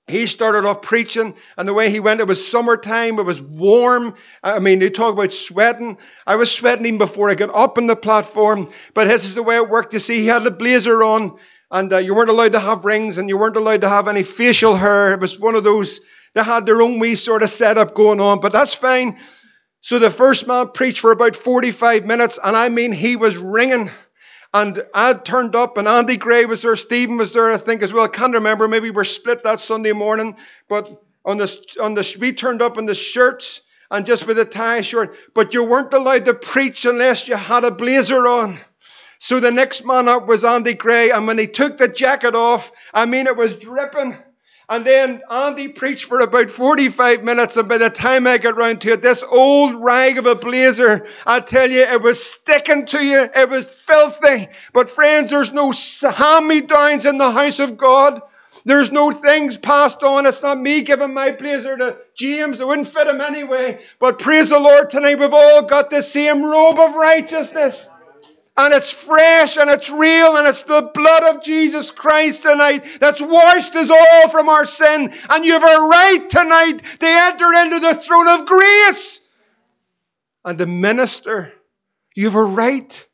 [0.08, 4.16] He started off preaching, and the way he went, it was summertime, it was warm.
[4.44, 5.98] I mean, they talk about sweating.
[6.28, 9.44] I was sweating even before I got up on the platform, but this is the
[9.44, 9.94] way it worked.
[9.94, 11.38] You see, he had a blazer on,
[11.72, 14.24] and uh, you weren't allowed to have rings, and you weren't allowed to have any
[14.24, 15.14] facial hair.
[15.14, 16.02] It was one of those,
[16.34, 19.20] they had their own wee sort of setup going on, but that's fine.
[19.84, 23.92] So the first man preached for about 45 minutes, and I mean, he was ringing.
[24.54, 27.92] And I turned up, and Andy Gray was there, Stephen was there, I think, as
[27.92, 28.06] well.
[28.06, 28.70] I can't remember.
[28.70, 30.38] Maybe we were split that Sunday morning.
[30.70, 33.60] But on the, on the, we turned up in the shirts
[33.92, 35.18] and just with a tie short.
[35.34, 38.58] But you weren't allowed to preach unless you had a blazer on.
[39.20, 42.72] So the next man up was Andy Gray, and when he took the jacket off,
[42.94, 44.16] I mean, it was dripping.
[44.74, 48.82] And then Andy preached for about 45 minutes, and by the time I got round
[48.82, 53.06] to it, this old rag of a blazer, I tell you, it was sticking to
[53.06, 53.30] you.
[53.36, 54.48] It was filthy.
[54.74, 58.24] But friends, there's no hand-me-downs in the house of God.
[58.66, 60.26] There's no things passed on.
[60.26, 62.60] It's not me giving my blazer to James.
[62.60, 63.80] It wouldn't fit him anyway.
[64.00, 67.88] But praise the Lord tonight, we've all got the same robe of righteousness
[68.56, 73.22] and it's fresh and it's real and it's the blood of Jesus Christ tonight that's
[73.22, 75.12] washed us all from our sin.
[75.30, 79.22] And you have a right tonight to enter into the throne of grace
[80.46, 81.52] and the minister.
[82.16, 83.08] You have a right.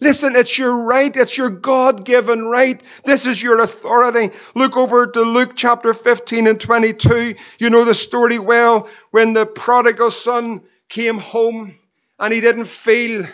[0.00, 1.14] Listen, it's your right.
[1.14, 2.80] It's your God given right.
[3.04, 4.34] This is your authority.
[4.54, 7.34] Look over to Luke chapter 15 and 22.
[7.58, 11.74] You know the story well when the prodigal son came home
[12.18, 13.26] and he didn't feel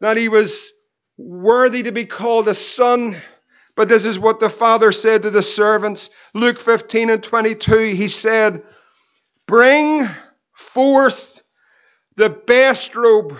[0.00, 0.73] that he was
[1.16, 3.16] worthy to be called a son.
[3.76, 6.10] But this is what the father said to the servants.
[6.32, 8.62] Luke 15 and 22, he said,
[9.46, 10.08] Bring
[10.52, 11.42] forth
[12.16, 13.36] the best robe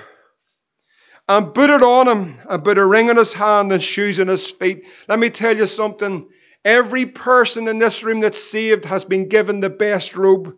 [1.29, 4.29] and put it on him and put a ring on his hand and shoes on
[4.29, 4.85] his feet.
[5.09, 6.29] Let me tell you something.
[6.65, 10.57] Every person in this room that's saved has been given the best robe.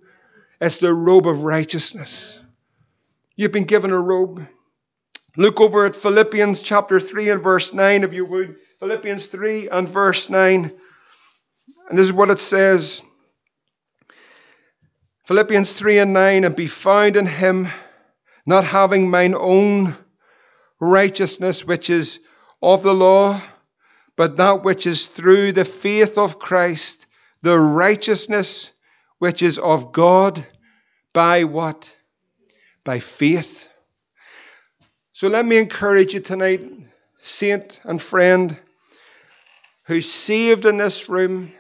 [0.61, 2.41] It's the robe of righteousness.
[3.37, 4.47] You've been given a robe.
[5.37, 8.57] Look over at Philippians chapter 3 and verse 9, if you would.
[8.81, 10.73] Philippians 3 and verse 9.
[11.91, 13.03] And this is what it says
[15.27, 17.69] Philippians 3 and 9, and be found in him,
[18.47, 19.97] not having mine own
[20.79, 22.21] righteousness, which is
[22.63, 23.43] of the law,
[24.15, 27.07] but that which is through the faith of Christ,
[27.43, 28.73] the righteousness
[29.19, 30.47] which is of God
[31.13, 31.93] by what?
[32.85, 33.69] By faith.
[35.17, 36.71] So let me encourage you tonight,
[37.23, 38.55] saint and friend,
[39.87, 41.55] who's saved in this room,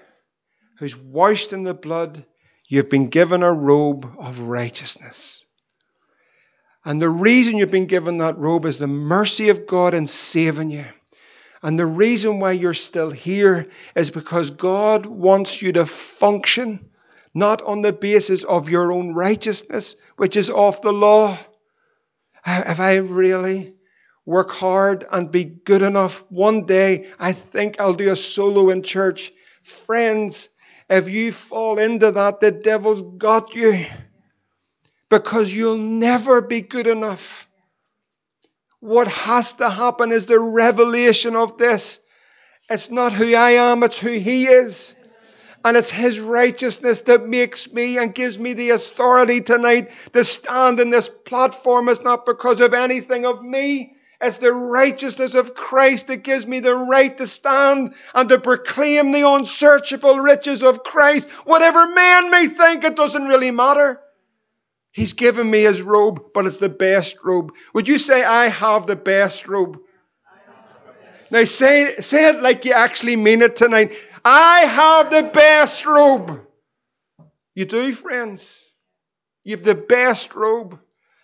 [0.79, 2.27] who's washed in the blood,
[2.69, 5.42] you've been given a robe of righteousness.
[6.85, 10.69] And the reason you've been given that robe is the mercy of God in saving
[10.69, 10.85] you.
[11.62, 16.90] And the reason why you're still here is because God wants you to function
[17.33, 21.38] not on the basis of your own righteousness, which is off the law
[22.47, 23.75] if I really
[24.25, 28.83] work hard and be good enough, one day I think I'll do a solo in
[28.83, 29.33] church.
[29.63, 30.49] Friends,
[30.89, 33.87] if you fall into that, the devil's got you
[35.09, 37.49] because you'll never be good enough.
[38.81, 42.01] What has to happen is the revelation of this.
[42.69, 44.95] It's not who I am, it's who he is.
[45.67, 50.79] And it's His righteousness that makes me and gives me the authority tonight to stand
[50.79, 51.89] in this platform.
[51.89, 53.97] It's not because of anything of me.
[54.21, 59.11] It's the righteousness of Christ that gives me the right to stand and to proclaim
[59.11, 61.29] the unsearchable riches of Christ.
[61.47, 64.01] Whatever man may think, it doesn't really matter.
[64.93, 67.53] He's given me his robe, but it's the best robe.
[67.75, 69.81] Would you say, I have the best robe?
[71.31, 73.93] Now say, say it like you actually mean it tonight.
[74.29, 76.45] I have the best robe.
[77.55, 78.61] You do, friends.
[79.45, 80.81] You have the best robe.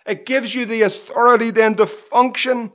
[0.07, 2.71] It gives you the authority then to function.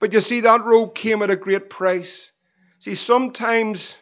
[0.00, 2.32] But you see, that robe came at a great price.
[2.78, 3.98] See, sometimes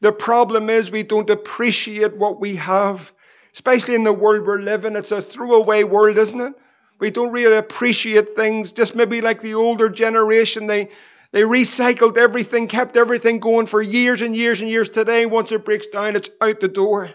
[0.00, 3.12] the problem is we don't appreciate what we have,
[3.52, 4.94] especially in the world we're living.
[4.94, 6.54] It's a throwaway world, isn't it?
[7.00, 10.68] We don't really appreciate things, just maybe like the older generation.
[10.68, 10.90] They,
[11.34, 14.88] they recycled everything, kept everything going for years and years and years.
[14.88, 17.10] Today, once it breaks down, it's out the door.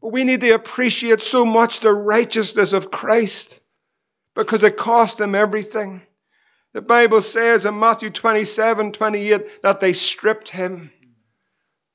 [0.00, 3.58] But we need to appreciate so much the righteousness of Christ
[4.36, 6.02] because it cost them everything.
[6.74, 10.92] The Bible says in Matthew 27 28 that they stripped him.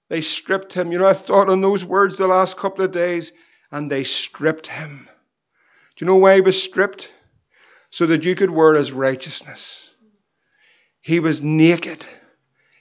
[0.10, 0.92] They stripped him.
[0.92, 3.32] You know, I thought on those words the last couple of days,
[3.72, 5.08] and they stripped him.
[5.96, 7.14] Do you know why he was stripped?
[7.92, 9.90] So that you could wear his righteousness.
[11.04, 12.06] He was naked.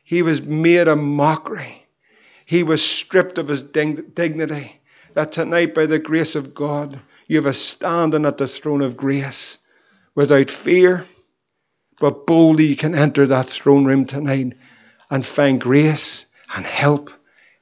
[0.05, 1.85] He was made a mockery.
[2.47, 4.81] He was stripped of his dignity.
[5.15, 8.97] That tonight, by the grace of God, you have a standing at the throne of
[8.97, 9.59] grace
[10.15, 11.05] without fear,
[11.99, 14.53] but boldly you can enter that throne room tonight
[15.11, 17.11] and find grace and help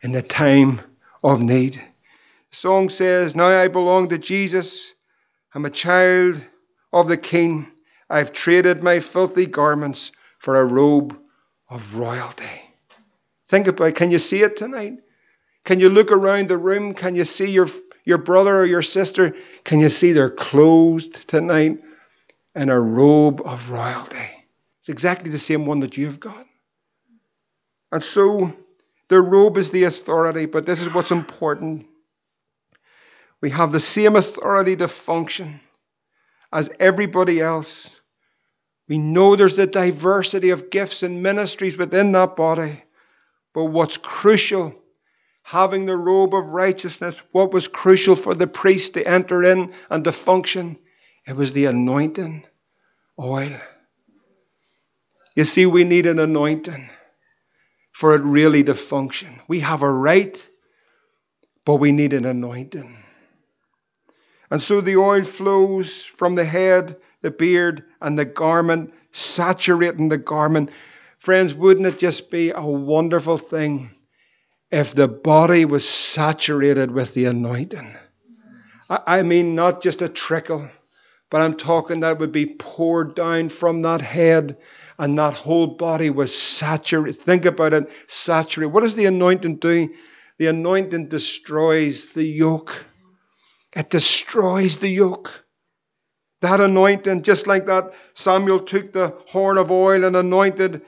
[0.03, 0.83] in the time
[1.25, 1.77] of need.
[2.51, 4.93] The song says, Now I belong to Jesus.
[5.55, 6.39] I'm a child
[6.93, 7.67] of the King.
[8.11, 11.19] I've traded my filthy garments for a robe
[11.71, 12.45] of royalty.
[13.49, 13.97] Think about it.
[13.97, 14.95] Can you see it tonight?
[15.65, 16.95] Can you look around the room?
[16.95, 17.69] Can you see your,
[18.05, 19.37] your brother or your sister?
[19.65, 21.81] Can you see they're clothed tonight
[22.57, 24.19] in a robe of royalty?
[24.81, 26.47] It's exactly the same one that you've got.
[27.93, 28.53] And so
[29.11, 31.87] The robe is the authority, but this is what's important.
[33.41, 35.61] We have the same authority to function
[36.53, 37.95] as everybody else.
[38.91, 42.83] We know there's a diversity of gifts and ministries within that body.
[43.55, 44.75] But what's crucial,
[45.45, 50.03] having the robe of righteousness, what was crucial for the priest to enter in and
[50.03, 50.77] to function,
[51.25, 52.45] it was the anointing
[53.17, 53.61] oil.
[55.37, 56.91] You see, we need an anointing
[57.93, 59.41] for it really to function.
[59.47, 60.45] We have a right,
[61.65, 63.05] but we need an anointing.
[64.51, 70.19] And so the oil flows from the head, the beard, and the garment, saturating the
[70.19, 70.71] garment.
[71.19, 73.91] Friends, wouldn't it just be a wonderful thing
[74.71, 77.95] if the body was saturated with the anointing?
[78.89, 80.69] I mean, not just a trickle,
[81.31, 84.57] but I'm talking that would be poured down from that head
[84.99, 87.21] and that whole body was saturated.
[87.21, 88.73] Think about it saturated.
[88.73, 89.91] What does the anointing do?
[90.39, 92.85] The anointing destroys the yoke.
[93.75, 95.45] It destroys the yoke.
[96.41, 100.83] That anointing, just like that, Samuel took the horn of oil and anointed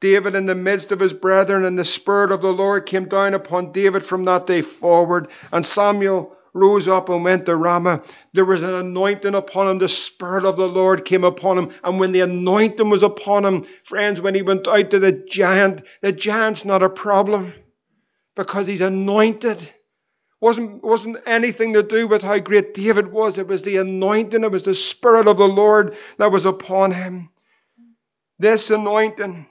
[0.00, 3.34] David in the midst of his brethren, and the Spirit of the Lord came down
[3.34, 5.28] upon David from that day forward.
[5.52, 8.02] And Samuel rose up and went to Ramah.
[8.32, 9.78] There was an anointing upon him.
[9.78, 11.70] The Spirit of the Lord came upon him.
[11.82, 15.82] And when the anointing was upon him, friends, when he went out to the giant,
[16.00, 17.52] the giant's not a problem
[18.36, 19.73] because he's anointed
[20.44, 23.38] wasn't, wasn't anything to do with how great David was.
[23.38, 27.30] It was the anointing, it was the Spirit of the Lord that was upon him.
[28.38, 29.46] This anointing,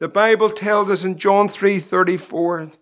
[0.00, 2.72] the Bible tells us in John 3 34,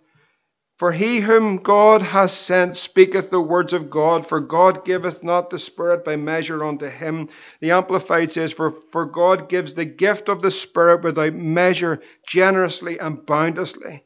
[0.77, 5.51] for he whom God has sent speaketh the words of God, for God giveth not
[5.51, 7.29] the Spirit by measure unto him.
[7.61, 12.99] The Amplified says, For, for God gives the gift of the Spirit without measure, generously
[12.99, 14.03] and bounteously.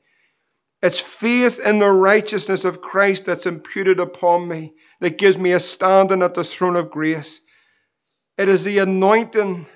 [0.87, 5.59] It's faith in the righteousness of Christ that's imputed upon me that gives me a
[5.59, 7.41] standing at the throne of grace.
[8.39, 9.67] It is the anointing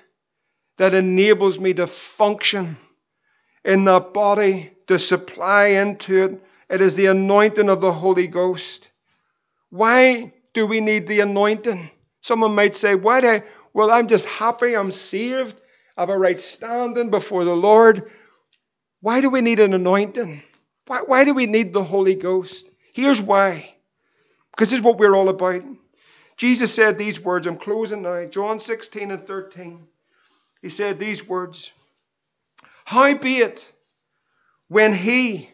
[0.77, 2.77] that enables me to function
[3.65, 6.43] in that body, to supply into it.
[6.69, 8.89] It is the anointing of the Holy Ghost.
[9.69, 11.91] Why do we need the anointing?
[12.21, 13.43] Someone might say, Why do I?
[13.73, 15.59] Well, I'm just happy, I'm saved,
[15.97, 18.09] I have a right standing before the Lord.
[19.01, 20.43] Why do we need an anointing?
[20.87, 22.67] Why, why do we need the Holy Ghost?
[22.93, 23.73] Here's why.
[24.51, 25.63] Because this is what we're all about.
[26.37, 27.47] Jesus said these words.
[27.47, 28.25] I'm closing now.
[28.25, 29.87] John 16 and 13.
[30.61, 31.71] He said these words
[32.85, 33.71] Howbeit,
[34.67, 35.49] when He,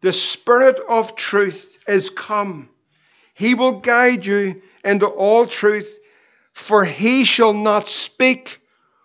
[0.00, 2.68] the Spirit of truth, is come,
[3.34, 5.98] He will guide you into all truth,
[6.52, 8.60] for He shall not speak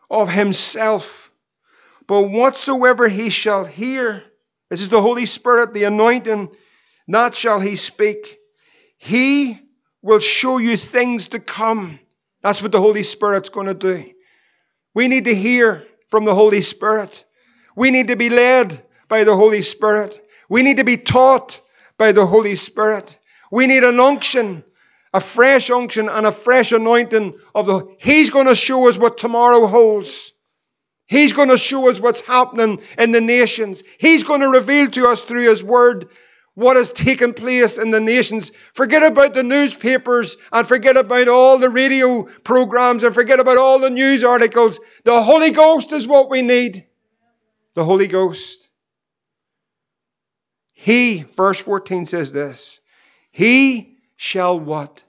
[0.09, 1.31] of Himself,
[2.05, 4.23] but whatsoever He shall hear,
[4.69, 6.49] this is the Holy Spirit, the anointing.
[7.07, 8.37] Not shall he speak.
[8.97, 9.59] He
[10.01, 11.99] will show you things to come.
[12.41, 14.11] That's what the Holy Spirit's going to do.
[14.93, 17.23] We need to hear from the Holy Spirit.
[17.75, 20.19] We need to be led by the Holy Spirit.
[20.49, 21.61] We need to be taught
[21.97, 23.17] by the Holy Spirit.
[23.51, 24.63] We need an unction,
[25.13, 29.17] a fresh unction and a fresh anointing of the He's going to show us what
[29.17, 30.33] tomorrow holds.
[31.07, 33.83] He's going to show us what's happening in the nations.
[33.97, 36.09] He's going to reveal to us through His Word
[36.53, 38.51] what has taken place in the nations.
[38.73, 43.79] Forget about the newspapers and forget about all the radio programs and forget about all
[43.79, 44.79] the news articles.
[45.03, 46.87] The Holy Ghost is what we need.
[47.75, 48.69] The Holy Ghost.
[50.73, 52.79] He, verse 14 says this
[53.31, 55.03] He shall what?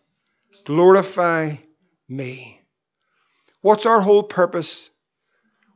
[0.65, 1.57] Glorify
[2.09, 2.61] me.
[3.63, 4.91] What's our whole purpose?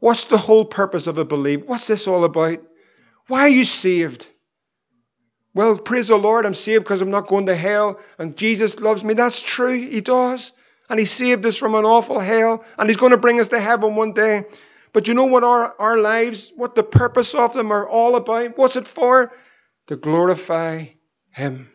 [0.03, 1.62] What's the whole purpose of a believer?
[1.64, 2.59] What's this all about?
[3.28, 4.26] Why are you saved?
[5.55, 9.05] Well, praise the Lord, I'm saved because I'm not going to hell and Jesus loves
[9.05, 9.14] me.
[9.14, 10.50] That's true, He does.
[10.90, 13.61] And He saved us from an awful hell and He's going to bring us to
[13.61, 14.46] heaven one day.
[14.92, 18.59] But you know what our, our lives, what the purpose of them are all about?
[18.59, 19.30] What's it for?
[19.86, 20.86] To glorify
[21.30, 21.70] Him.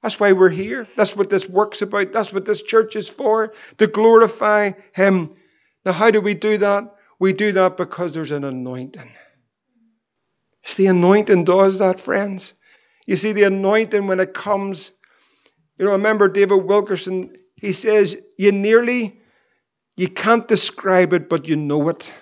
[0.00, 0.88] That's why we're here.
[0.96, 2.14] That's what this work's about.
[2.14, 5.34] That's what this church is for, to glorify Him.
[5.84, 6.95] Now, how do we do that?
[7.18, 9.10] We do that because there's an anointing.
[10.62, 12.52] It's the anointing does that, friends.
[13.06, 14.90] You see, the anointing when it comes,
[15.78, 19.20] you know, remember David Wilkerson, he says, you nearly,
[19.96, 22.12] you can't describe it, but you know it.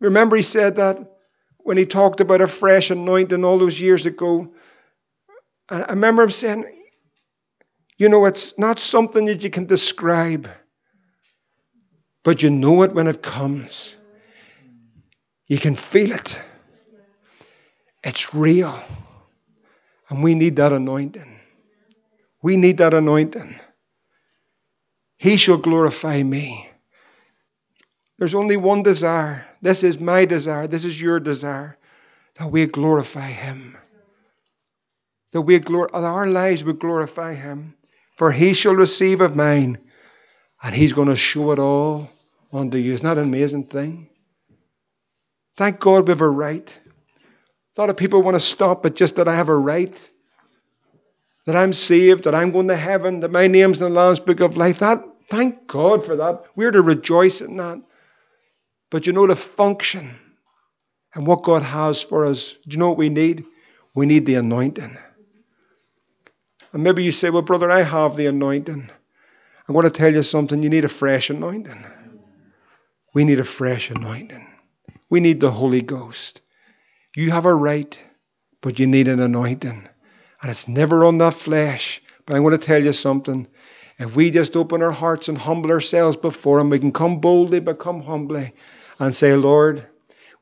[0.00, 1.12] Remember, he said that
[1.58, 4.52] when he talked about a fresh anointing all those years ago.
[5.68, 6.64] I remember him saying,
[7.98, 10.48] you know, it's not something that you can describe.
[12.24, 13.94] But you know it when it comes.
[15.46, 16.42] You can feel it.
[18.04, 18.78] It's real.
[20.08, 21.40] And we need that anointing.
[22.42, 23.58] We need that anointing.
[25.16, 26.68] He shall glorify me.
[28.18, 29.46] There's only one desire.
[29.62, 30.66] This is my desire.
[30.66, 31.76] This is your desire.
[32.36, 33.76] That we glorify Him.
[35.32, 37.74] That we glor- our lives would glorify Him.
[38.16, 39.78] For He shall receive of mine,
[40.62, 42.08] and He's going to show it all
[42.52, 42.94] unto you.
[42.94, 44.08] Isn't that an amazing thing?
[45.56, 46.80] Thank God we have a right.
[47.76, 49.94] A lot of people want to stop at just that I have a right,
[51.46, 54.40] that I'm saved, that I'm going to heaven, that my name's in the Lamb's Book
[54.40, 54.80] of Life.
[54.80, 56.44] That thank God for that.
[56.54, 57.80] We're to rejoice in that.
[58.90, 60.14] But you know the function
[61.14, 62.52] and what God has for us.
[62.66, 63.44] Do you know what we need?
[63.94, 64.96] We need the anointing.
[66.72, 68.90] And maybe you say, Well, brother, I have the anointing.
[69.72, 70.62] I'm going to tell you something.
[70.62, 71.82] You need a fresh anointing.
[73.14, 74.46] We need a fresh anointing.
[75.08, 76.42] We need the Holy Ghost.
[77.16, 77.98] You have a right,
[78.60, 79.88] but you need an anointing.
[80.42, 82.02] And it's never on that flesh.
[82.26, 83.48] But I'm going to tell you something.
[83.98, 87.60] If we just open our hearts and humble ourselves before Him, we can come boldly,
[87.60, 88.52] but come humbly
[88.98, 89.86] and say, Lord,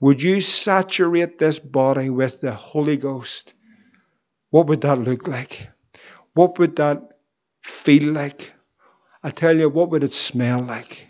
[0.01, 3.55] would you saturate this body with the Holy Ghost?
[4.51, 5.70] What would that look like?
[6.35, 7.12] What would that
[7.62, 8.55] feel like?
[9.22, 11.06] I tell you, what would it smell like?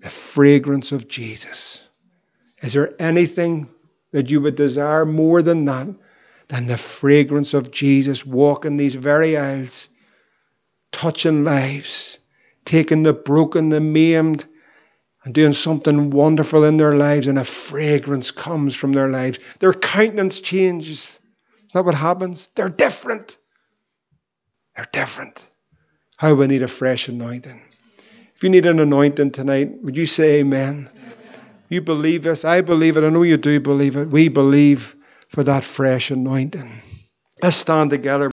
[0.00, 1.84] The fragrance of Jesus.
[2.60, 3.68] Is there anything
[4.12, 5.88] that you would desire more than that?
[6.48, 9.88] Than the fragrance of Jesus walking these very aisles,
[10.92, 12.18] touching lives,
[12.64, 14.46] taking the broken, the maimed,
[15.24, 19.38] and doing something wonderful in their lives, and a fragrance comes from their lives.
[19.58, 21.20] Their countenance changes.
[21.66, 22.48] Is that what happens?
[22.54, 23.36] They're different.
[24.74, 25.44] They're different.
[26.18, 27.62] How we need a fresh anointing.
[28.34, 30.90] If you need an anointing tonight, would you say amen?
[31.68, 32.44] You believe this?
[32.44, 33.04] I believe it.
[33.04, 34.08] I know you do believe it.
[34.08, 34.96] We believe
[35.28, 36.82] for that fresh anointing.
[37.40, 38.32] Let's stand together.